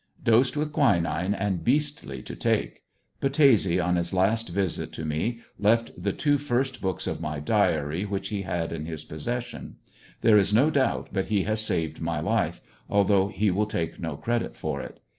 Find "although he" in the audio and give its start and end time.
12.89-13.51